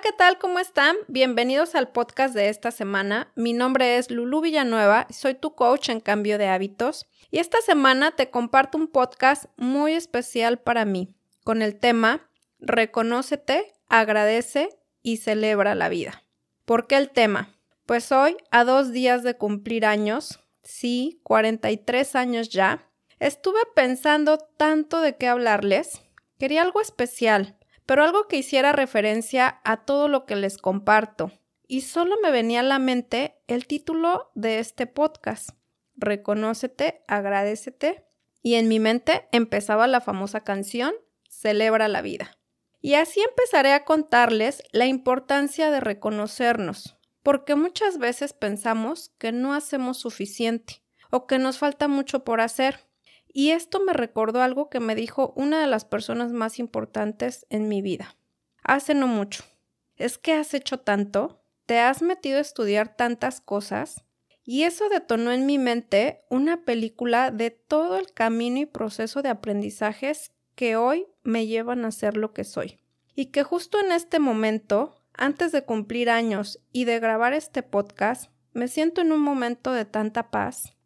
¿qué 0.00 0.12
tal? 0.12 0.38
¿Cómo 0.38 0.58
están? 0.58 0.96
Bienvenidos 1.06 1.74
al 1.74 1.92
podcast 1.92 2.34
de 2.34 2.48
esta 2.48 2.70
semana. 2.70 3.30
Mi 3.36 3.52
nombre 3.52 3.98
es 3.98 4.10
Lulu 4.10 4.40
Villanueva, 4.40 5.06
soy 5.10 5.34
tu 5.34 5.54
coach 5.54 5.90
en 5.90 6.00
cambio 6.00 6.38
de 6.38 6.48
hábitos 6.48 7.06
y 7.30 7.38
esta 7.38 7.60
semana 7.60 8.12
te 8.12 8.30
comparto 8.30 8.78
un 8.78 8.88
podcast 8.88 9.44
muy 9.56 9.92
especial 9.92 10.58
para 10.58 10.86
mí 10.86 11.14
con 11.44 11.60
el 11.60 11.78
tema 11.78 12.30
Reconócete, 12.58 13.74
agradece 13.86 14.70
y 15.02 15.18
celebra 15.18 15.74
la 15.74 15.90
vida. 15.90 16.24
¿Por 16.64 16.86
qué 16.86 16.96
el 16.96 17.10
tema? 17.10 17.50
Pues 17.84 18.12
hoy, 18.12 18.36
a 18.50 18.64
dos 18.64 18.92
días 18.92 19.22
de 19.22 19.36
cumplir 19.36 19.84
años, 19.84 20.40
sí, 20.62 21.20
43 21.22 22.16
años 22.16 22.48
ya, 22.48 22.88
estuve 23.18 23.60
pensando 23.74 24.38
tanto 24.38 25.02
de 25.02 25.16
qué 25.16 25.28
hablarles. 25.28 26.00
Quería 26.38 26.62
algo 26.62 26.80
especial, 26.80 27.58
pero 27.86 28.04
algo 28.04 28.28
que 28.28 28.36
hiciera 28.36 28.72
referencia 28.72 29.60
a 29.64 29.84
todo 29.84 30.08
lo 30.08 30.26
que 30.26 30.36
les 30.36 30.58
comparto. 30.58 31.32
Y 31.66 31.82
solo 31.82 32.16
me 32.22 32.30
venía 32.30 32.60
a 32.60 32.64
la 32.64 32.78
mente 32.78 33.36
el 33.46 33.66
título 33.66 34.30
de 34.34 34.58
este 34.58 34.86
podcast. 34.86 35.50
Reconócete, 35.96 37.02
agradecete. 37.08 38.06
Y 38.42 38.54
en 38.54 38.68
mi 38.68 38.80
mente 38.80 39.28
empezaba 39.32 39.86
la 39.86 40.00
famosa 40.00 40.40
canción 40.40 40.92
Celebra 41.28 41.88
la 41.88 42.02
vida. 42.02 42.38
Y 42.80 42.94
así 42.94 43.20
empezaré 43.20 43.72
a 43.72 43.84
contarles 43.84 44.62
la 44.72 44.86
importancia 44.86 45.70
de 45.70 45.80
reconocernos, 45.80 46.98
porque 47.22 47.54
muchas 47.54 47.98
veces 47.98 48.32
pensamos 48.32 49.12
que 49.18 49.32
no 49.32 49.54
hacemos 49.54 49.98
suficiente 49.98 50.82
o 51.10 51.26
que 51.26 51.38
nos 51.38 51.58
falta 51.58 51.88
mucho 51.88 52.24
por 52.24 52.40
hacer. 52.40 52.80
Y 53.32 53.50
esto 53.50 53.80
me 53.80 53.92
recordó 53.92 54.42
algo 54.42 54.68
que 54.68 54.80
me 54.80 54.94
dijo 54.94 55.32
una 55.36 55.60
de 55.60 55.66
las 55.66 55.84
personas 55.84 56.32
más 56.32 56.58
importantes 56.58 57.46
en 57.48 57.68
mi 57.68 57.80
vida. 57.80 58.16
Hace 58.62 58.94
no 58.94 59.06
mucho. 59.06 59.44
Es 59.96 60.18
que 60.18 60.34
has 60.34 60.54
hecho 60.54 60.78
tanto, 60.80 61.42
te 61.66 61.78
has 61.78 62.02
metido 62.02 62.38
a 62.38 62.42
estudiar 62.42 62.96
tantas 62.96 63.40
cosas, 63.40 64.04
y 64.44 64.64
eso 64.64 64.88
detonó 64.88 65.30
en 65.32 65.46
mi 65.46 65.58
mente 65.58 66.24
una 66.28 66.64
película 66.64 67.30
de 67.30 67.50
todo 67.50 67.96
el 67.96 68.12
camino 68.12 68.58
y 68.58 68.66
proceso 68.66 69.22
de 69.22 69.28
aprendizajes 69.28 70.32
que 70.54 70.76
hoy 70.76 71.06
me 71.22 71.46
llevan 71.46 71.84
a 71.84 71.92
ser 71.92 72.16
lo 72.16 72.32
que 72.32 72.44
soy. 72.44 72.80
Y 73.14 73.26
que 73.26 73.44
justo 73.44 73.78
en 73.78 73.92
este 73.92 74.18
momento, 74.18 74.96
antes 75.14 75.52
de 75.52 75.64
cumplir 75.64 76.10
años 76.10 76.60
y 76.72 76.84
de 76.84 76.98
grabar 76.98 77.34
este 77.34 77.62
podcast, 77.62 78.30
me 78.52 78.68
siento 78.68 79.00
en 79.00 79.12
un 79.12 79.20
momento 79.20 79.72
de 79.72 79.84
tanta 79.84 80.30
paz. 80.30 80.76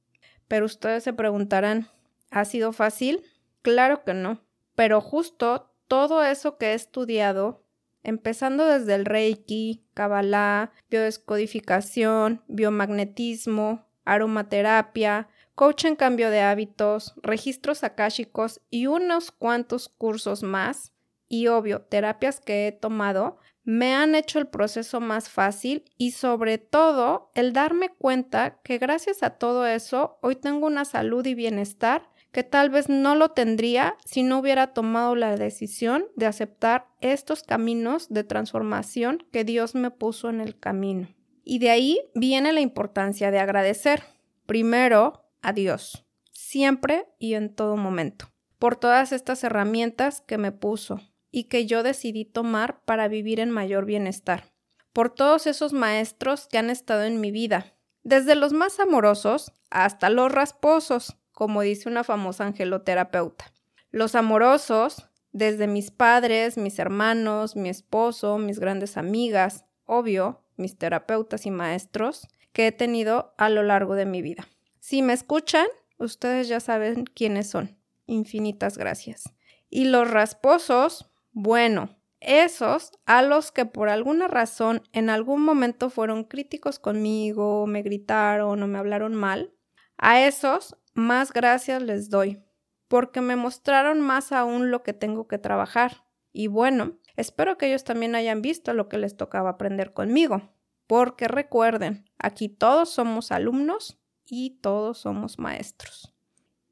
Pero 0.49 0.67
ustedes 0.67 1.03
se 1.03 1.13
preguntarán, 1.13 1.89
¿ha 2.37 2.45
sido 2.45 2.73
fácil? 2.73 3.25
Claro 3.63 4.05
que 4.05 4.13
no. 4.13 4.43
Pero 4.75 5.01
justo 5.01 5.73
todo 5.89 6.23
eso 6.23 6.59
que 6.59 6.73
he 6.73 6.75
estudiado, 6.75 7.65
empezando 8.03 8.67
desde 8.67 8.95
el 8.95 9.07
Reiki, 9.07 9.85
Kabbalah, 9.95 10.71
biodescodificación, 10.91 12.43
biomagnetismo, 12.47 13.87
aromaterapia, 14.05 15.29
coach 15.55 15.87
en 15.87 15.97
cambio 15.97 16.31
de 16.31 16.43
hábitos, 16.43 17.15
registros 17.23 17.83
akáshicos 17.83 18.61
y 18.69 18.87
unos 18.87 19.31
cuantos 19.31 19.89
cursos 19.89 20.43
más, 20.43 20.93
y 21.29 21.49
obvio, 21.49 21.81
terapias 21.81 22.39
que 22.41 22.69
he 22.69 22.73
tomado, 22.73 23.39
me 23.65 23.95
han 23.95 24.15
hecho 24.15 24.39
el 24.39 24.47
proceso 24.47 25.01
más 25.01 25.29
fácil 25.29 25.85
y 25.97 26.13
sobre 26.13 26.59
todo 26.59 27.33
el 27.35 27.53
darme 27.53 27.89
cuenta 27.89 28.61
que 28.63 28.79
gracias 28.79 29.25
a 29.25 29.31
todo 29.31 29.67
eso 29.67 30.19
hoy 30.23 30.37
tengo 30.37 30.67
una 30.69 30.85
salud 30.85 31.27
y 31.27 31.35
bienestar 31.35 32.09
que 32.37 32.45
tal 32.45 32.69
vez 32.69 32.91
no 32.91 33.15
lo 33.15 33.31
tendría 33.31 33.97
si 34.05 34.23
no 34.23 34.41
hubiera 34.41 34.75
tomado 34.75 35.15
la 35.15 35.35
decisión 35.39 36.05
de 36.17 36.27
aceptar 36.27 36.87
estos 37.01 37.43
caminos 37.43 38.11
de 38.11 38.25
transformación 38.25 39.25
que 39.33 39.43
Dios 39.43 39.75
me 39.75 39.91
puso 39.91 40.29
en 40.29 40.43
el 40.43 40.59
camino. 40.59 41.09
Y 41.45 41.61
de 41.61 41.71
ahí 41.71 41.99
viene 42.15 42.53
la 42.53 42.61
importancia 42.61 43.31
de 43.31 43.39
agradecer. 43.39 44.03
Primero, 44.45 45.25
a 45.41 45.55
Dios, 45.55 46.05
siempre 46.31 47.07
y 47.19 47.33
en 47.33 47.55
todo 47.55 47.79
momento, 47.79 48.27
por 48.59 48.77
todas 48.77 49.13
estas 49.13 49.43
herramientas 49.43 50.21
que 50.21 50.37
me 50.37 50.53
puso 50.53 51.01
y 51.31 51.45
que 51.45 51.65
yo 51.65 51.83
decidí 51.83 52.27
tomar 52.27 52.85
para 52.85 53.09
vivir 53.09 53.41
en 53.41 53.51
mayor 53.51 53.87
bienestar, 53.87 54.53
por 54.93 55.09
todos 55.09 55.47
esos 55.47 55.73
maestros 55.73 56.49
que 56.49 56.59
han 56.59 56.69
estado 56.69 57.05
en 57.05 57.19
mi 57.19 57.31
vida, 57.31 57.73
desde 58.03 58.35
los 58.35 58.53
más 58.53 58.79
amorosos 58.79 59.55
hasta 59.71 60.11
los 60.11 60.31
rasposos, 60.31 61.17
como 61.37 61.61
dice 61.61 61.91
una 61.91 62.03
famosa 62.03 62.47
angeloterapeuta. 62.47 63.53
Los 63.91 64.15
amorosos, 64.15 65.07
desde 65.33 65.67
mis 65.67 65.91
padres, 65.91 66.57
mis 66.57 66.79
hermanos, 66.79 67.57
mi 67.57 67.69
esposo, 67.69 68.39
mis 68.39 68.59
grandes 68.59 68.97
amigas, 68.97 69.67
obvio, 69.85 70.41
mis 70.57 70.79
terapeutas 70.79 71.45
y 71.45 71.51
maestros 71.51 72.27
que 72.55 72.69
he 72.69 72.73
tenido 72.73 73.35
a 73.37 73.51
lo 73.51 73.63
largo 73.63 73.97
de 73.97 74.07
mi 74.07 74.23
vida. 74.23 74.49
Si 74.81 75.03
me 75.03 75.13
escuchan, 75.13 75.67
ustedes 75.99 76.49
ya 76.49 76.59
saben 76.59 77.05
quiénes 77.05 77.51
son. 77.51 77.77
Infinitas 78.07 78.79
gracias. 78.79 79.25
Y 79.69 79.85
los 79.85 80.11
rasposos, 80.11 81.11
bueno, 81.33 81.99
esos 82.21 82.93
a 83.05 83.21
los 83.21 83.53
que 83.53 83.67
por 83.67 83.91
alguna 83.91 84.27
razón 84.27 84.81
en 84.95 85.11
algún 85.11 85.43
momento 85.43 85.91
fueron 85.91 86.25
críticos 86.25 86.79
conmigo, 86.79 87.67
me 87.67 87.83
gritaron 87.83 88.63
o 88.63 88.67
me 88.67 88.79
hablaron 88.79 89.15
mal, 89.15 89.53
a 89.99 90.25
esos 90.27 90.77
más 90.95 91.33
gracias 91.33 91.83
les 91.83 92.11
doy, 92.11 92.43
porque 92.89 93.21
me 93.21 93.37
mostraron 93.37 94.01
más 94.01 94.33
aún 94.33 94.71
lo 94.71 94.83
que 94.83 94.93
tengo 94.93 95.29
que 95.29 95.39
trabajar. 95.39 96.05
Y 96.33 96.47
bueno, 96.49 96.99
espero 97.17 97.59
que 97.59 97.69
ellos 97.69 97.85
también 97.85 98.15
hayan 98.15 98.43
visto 98.43 98.73
lo 98.75 98.89
que 98.89 98.99
les 98.99 99.17
tocaba 99.17 99.51
aprender 99.51 99.93
conmigo, 99.93 100.55
porque 100.87 101.29
recuerden, 101.29 102.05
aquí 102.19 102.49
todos 102.49 102.91
somos 102.91 103.33
alumnos 103.33 103.99
y 104.25 104.59
todos 104.61 104.99
somos 104.99 105.39
maestros. 105.39 106.15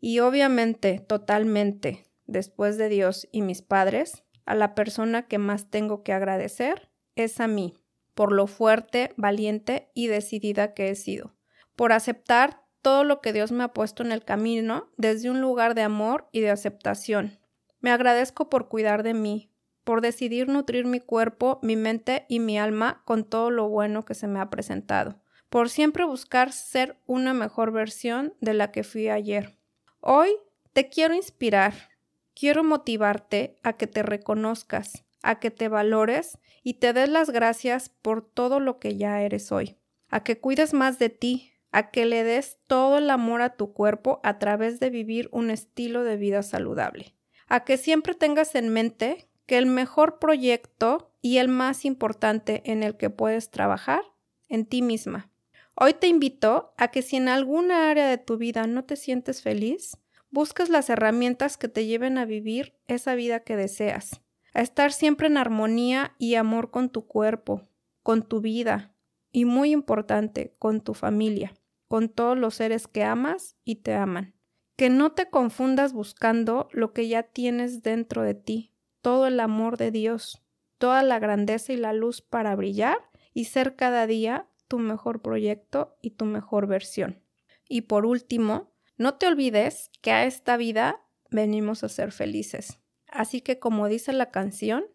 Y 0.01 0.21
obviamente, 0.21 0.99
totalmente, 1.01 2.07
después 2.27 2.77
de 2.77 2.89
Dios 2.89 3.29
y 3.33 3.43
mis 3.43 3.63
padres, 3.63 4.25
a 4.45 4.55
la 4.55 4.75
persona 4.75 5.27
que 5.27 5.39
más 5.39 5.71
tengo 5.71 6.03
que 6.03 6.13
agradecer 6.13 6.91
es 7.17 7.41
a 7.41 7.49
mí, 7.49 7.75
por 8.15 8.33
lo 8.33 8.47
fuerte, 8.47 9.15
valiente 9.17 9.91
y 9.95 10.09
decidida 10.09 10.75
que 10.75 10.91
he 10.91 10.95
sido, 10.95 11.35
por 11.75 11.93
aceptar 11.93 12.64
todo 12.85 13.03
lo 13.03 13.21
que 13.21 13.33
Dios 13.33 13.51
me 13.51 13.65
ha 13.65 13.73
puesto 13.73 14.05
en 14.05 14.13
el 14.13 14.25
camino 14.25 14.89
desde 14.97 15.29
un 15.29 15.41
lugar 15.41 15.75
de 15.75 15.83
amor 15.83 16.29
y 16.31 16.41
de 16.41 16.51
aceptación. 16.51 17.41
Me 17.81 17.91
agradezco 17.91 18.49
por 18.49 18.69
cuidar 18.69 19.03
de 19.03 19.15
mí, 19.15 19.51
por 19.83 20.01
decidir 20.01 20.47
nutrir 20.47 20.87
mi 20.87 21.01
cuerpo, 21.01 21.59
mi 21.63 21.75
mente 21.75 22.27
y 22.29 22.39
mi 22.39 22.61
alma 22.61 23.03
con 23.05 23.25
todo 23.25 23.51
lo 23.51 23.69
bueno 23.69 24.05
que 24.05 24.15
se 24.15 24.29
me 24.29 24.39
ha 24.39 24.49
presentado 24.49 25.19
por 25.55 25.71
siempre 25.71 26.05
buscar 26.05 26.53
ser 26.53 26.99
una 27.07 27.33
mejor 27.33 27.71
versión 27.71 28.35
de 28.41 28.55
la 28.55 28.73
que 28.73 28.83
fui 28.83 29.09
ayer. 29.09 29.57
Hoy 30.01 30.31
te 30.73 30.89
quiero 30.89 31.15
inspirar, 31.15 31.91
quiero 32.35 32.65
motivarte 32.65 33.55
a 33.63 33.75
que 33.75 33.87
te 33.87 34.03
reconozcas, 34.03 35.05
a 35.23 35.39
que 35.39 35.53
te 35.53 35.69
valores 35.69 36.39
y 36.65 36.75
te 36.75 36.93
des 36.93 37.09
las 37.09 37.31
gracias 37.31 37.89
por 37.89 38.29
todo 38.29 38.59
lo 38.59 38.81
que 38.81 38.97
ya 38.97 39.23
eres 39.23 39.53
hoy, 39.53 39.77
a 40.09 40.25
que 40.25 40.41
cuides 40.41 40.75
más 40.75 40.99
de 40.99 41.11
ti, 41.11 41.53
a 41.75 41.91
que 41.91 42.07
le 42.07 42.25
des 42.25 42.59
todo 42.67 42.99
el 42.99 43.11
amor 43.11 43.43
a 43.43 43.57
tu 43.57 43.73
cuerpo 43.73 44.21
a 44.23 44.39
través 44.39 44.81
de 44.81 44.91
vivir 44.91 45.29
un 45.33 45.51
estilo 45.51 46.05
de 46.05 46.17
vida 46.17 46.43
saludable, 46.43 47.15
a 47.49 47.65
que 47.65 47.77
siempre 47.77 48.15
tengas 48.15 48.55
en 48.55 48.69
mente 48.69 49.29
que 49.47 49.59
el 49.59 49.67
mejor 49.67 50.19
proyecto 50.19 51.13
y 51.21 51.39
el 51.39 51.49
más 51.49 51.85
importante 51.85 52.63
en 52.65 52.83
el 52.83 52.97
que 52.97 53.11
puedes 53.11 53.51
trabajar 53.51 54.03
en 54.49 54.67
ti 54.67 54.83
misma, 54.83 55.31
Hoy 55.77 55.93
te 55.95 56.07
invito 56.07 56.73
a 56.77 56.89
que 56.89 57.03
si 57.03 57.17
en 57.17 57.29
alguna 57.29 57.91
área 57.91 58.07
de 58.07 58.17
tu 58.17 58.37
vida 58.37 58.69
no 58.69 58.85
te 58.85 58.95
sientes 58.95 59.43
feliz, 59.43 59.99
busques 60.31 60.69
las 60.69 60.89
herramientas 60.89 61.57
que 61.57 61.67
te 61.67 61.85
lleven 61.85 62.17
a 62.17 62.25
vivir 62.25 62.75
esa 62.87 63.17
vida 63.17 63.41
que 63.41 63.57
deseas, 63.57 64.21
a 64.53 64.61
estar 64.61 64.93
siempre 64.93 65.27
en 65.27 65.37
armonía 65.37 66.15
y 66.17 66.37
amor 66.37 66.71
con 66.71 66.91
tu 66.91 67.09
cuerpo, 67.09 67.63
con 68.05 68.23
tu 68.23 68.41
vida 68.41 68.95
y 69.33 69.47
muy 69.47 69.73
importante, 69.73 70.55
con 70.61 70.81
tu 70.81 70.95
familia, 70.95 71.53
con 71.89 72.09
todos 72.09 72.39
los 72.39 72.55
seres 72.55 72.89
que 72.89 73.05
amas 73.05 73.57
y 73.65 73.77
te 73.77 73.95
aman. 73.95 74.35
Que 74.77 74.91
no 74.91 75.13
te 75.13 75.31
confundas 75.31 75.93
buscando 75.93 76.69
lo 76.73 76.93
que 76.93 77.09
ya 77.09 77.23
tienes 77.23 77.83
dentro 77.83 78.23
de 78.23 78.35
ti, 78.35 78.73
todo 79.03 79.27
el 79.27 79.39
amor 79.41 79.77
de 79.77 79.91
Dios, 79.91 80.43
toda 80.79 81.03
la 81.03 81.19
grandeza 81.19 81.73
y 81.73 81.77
la 81.77 81.93
luz 81.93 82.21
para 82.23 82.57
brillar 82.57 82.99
y 83.33 83.45
ser 83.45 83.77
cada 83.77 84.07
día 84.07 84.49
tu 84.69 84.79
mejor 84.79 85.23
proyecto 85.23 85.97
y 86.01 86.11
tu 86.11 86.25
mejor 86.25 86.67
versión. 86.67 87.23
Y 87.69 87.83
por 87.83 88.07
último, 88.07 88.73
no 88.97 89.15
te 89.15 89.27
olvides 89.27 89.91
que 90.01 90.13
a 90.13 90.25
esta 90.25 90.57
vida 90.57 91.01
venimos 91.31 91.85
a 91.85 91.89
ser 91.89 92.13
felices. 92.13 92.79
Así 93.09 93.41
que 93.41 93.59
como 93.59 93.89
dice 93.89 94.13
la 94.13 94.31
canción, 94.31 94.87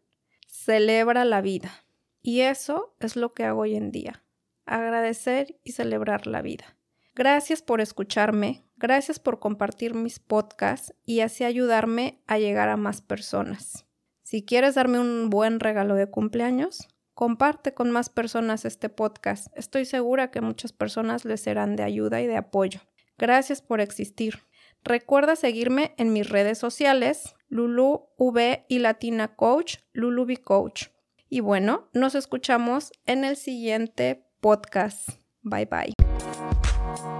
celebra 0.48 1.26
la 1.26 1.42
vida. 1.42 1.72
Y 2.22 2.42
eso 2.42 2.96
es 3.00 3.16
lo 3.16 3.34
que 3.34 3.46
hago 3.46 3.62
hoy 3.62 3.76
en 3.76 3.92
día, 3.92 4.24
agradecer 4.66 5.60
y 5.64 5.72
celebrar 5.72 6.28
la 6.28 6.42
vida. 6.42 6.78
Gracias 7.19 7.62
por 7.62 7.81
escucharme, 7.81 8.63
gracias 8.77 9.19
por 9.19 9.39
compartir 9.39 9.94
mis 9.94 10.19
podcasts 10.19 10.94
y 11.06 11.19
así 11.19 11.44
ayudarme 11.44 12.24
a 12.27 12.39
llegar 12.39 12.69
a 12.69 12.77
más 12.77 13.01
personas. 13.01 13.86
Si 14.24 14.45
quieres 14.45 14.75
darme 14.75 15.00
un 15.00 15.30
buen 15.30 15.60
regalo 15.60 15.95
de 15.95 16.10
cumpleaños, 16.10 16.88
Comparte 17.19 17.74
con 17.74 17.92
más 17.92 18.07
personas 18.07 18.63
este 18.63 18.88
podcast. 18.88 19.48
Estoy 19.54 19.83
segura 19.83 20.31
que 20.31 20.39
muchas 20.39 20.71
personas 20.71 21.25
les 21.25 21.42
serán 21.42 21.75
de 21.75 21.83
ayuda 21.83 22.21
y 22.21 22.27
de 22.27 22.38
apoyo. 22.38 22.80
Gracias 23.18 23.62
por 23.62 23.81
existir. 23.81 24.39
Recuerda 24.86 25.36
seguirme 25.36 25.94
en 25.98 26.13
mis 26.13 26.30
redes 26.30 26.60
sociales, 26.60 27.36
Lulu 27.50 28.07
V 28.18 28.66
y 28.69 28.80
Latina 28.80 29.36
Coach, 29.36 29.80
Lulu 29.92 30.27
Coach. 30.42 30.86
Y 31.27 31.42
bueno, 31.42 31.89
nos 31.92 32.16
escuchamos 32.16 32.94
en 33.06 33.25
el 33.25 33.36
siguiente 33.36 34.25
podcast. 34.39 35.10
Bye 35.42 35.66
bye. 35.66 36.69
We'll 36.90 37.20